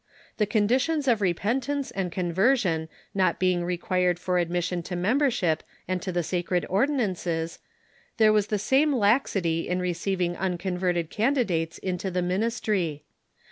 [0.37, 6.11] The conditions of repentance and conversion not being required for admission to membership and to
[6.11, 7.59] the sacred ordinances,
[8.17, 13.03] there was the same laxity in receiving unconverted candidates into the ministry.